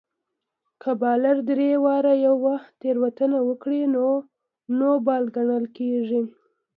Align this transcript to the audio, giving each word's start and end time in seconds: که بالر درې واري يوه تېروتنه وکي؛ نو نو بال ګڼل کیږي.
که 0.81 0.91
بالر 1.01 1.37
درې 1.49 1.69
واري 1.83 2.15
يوه 2.27 2.55
تېروتنه 2.79 3.39
وکي؛ 3.47 3.81
نو 3.93 4.07
نو 4.77 4.89
بال 5.05 5.23
ګڼل 5.35 5.65
کیږي. 5.77 6.21